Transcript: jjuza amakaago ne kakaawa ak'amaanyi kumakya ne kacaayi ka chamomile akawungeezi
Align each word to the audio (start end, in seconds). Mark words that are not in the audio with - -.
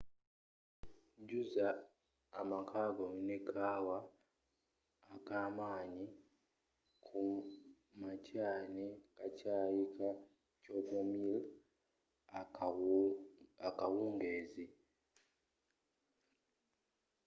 jjuza 1.19 1.67
amakaago 2.39 3.07
ne 3.25 3.35
kakaawa 3.45 3.97
ak'amaanyi 5.15 6.05
kumakya 7.05 8.47
ne 8.75 8.87
kacaayi 9.17 9.83
ka 9.95 10.09
chamomile 10.63 11.37
akawungeezi 13.67 14.65